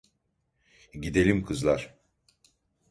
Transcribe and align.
Gidelim 0.93 1.43
kızlar. 1.45 1.97